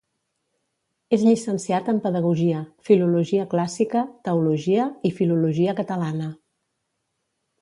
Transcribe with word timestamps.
És 1.17 1.25
llicenciat 1.27 1.91
en 1.93 1.99
pedagogia, 2.05 2.63
filologia 2.89 3.45
clàssica, 3.53 4.03
teologia 4.31 4.89
i 5.11 5.13
filologia 5.21 5.77
catalana. 5.83 6.33